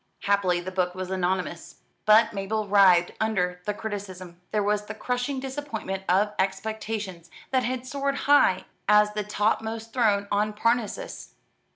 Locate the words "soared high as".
7.85-9.13